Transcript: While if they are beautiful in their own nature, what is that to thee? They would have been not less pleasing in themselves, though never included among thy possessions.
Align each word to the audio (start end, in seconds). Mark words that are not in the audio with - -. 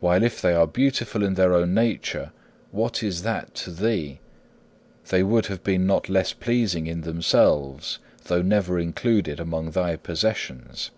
While 0.00 0.24
if 0.24 0.42
they 0.42 0.54
are 0.54 0.66
beautiful 0.66 1.22
in 1.22 1.34
their 1.34 1.54
own 1.54 1.72
nature, 1.72 2.32
what 2.72 3.00
is 3.00 3.22
that 3.22 3.54
to 3.62 3.70
thee? 3.70 4.18
They 5.10 5.22
would 5.22 5.46
have 5.46 5.62
been 5.62 5.86
not 5.86 6.08
less 6.08 6.32
pleasing 6.32 6.88
in 6.88 7.02
themselves, 7.02 8.00
though 8.24 8.42
never 8.42 8.80
included 8.80 9.38
among 9.38 9.70
thy 9.70 9.94
possessions. 9.94 10.90